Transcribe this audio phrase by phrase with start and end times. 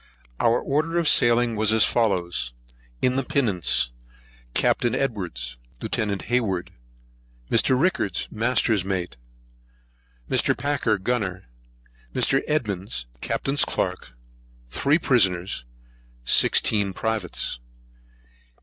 [0.39, 2.53] Our order of sailing was as follows.
[3.03, 3.91] In the Pinnace:
[4.55, 4.83] Capt.
[4.83, 6.23] Edwards, Lieut.
[6.23, 6.71] Hayward,
[7.51, 7.79] Mr.
[7.79, 9.15] Rickards, Master's Mate,
[10.27, 10.57] Mr.
[10.57, 11.43] Packer, Gunner,
[12.15, 12.41] Mr.
[12.47, 14.17] Edmonds, Captain's Clerk,
[14.71, 15.65] Three Prisoners,
[16.25, 17.59] Sixteen Privates.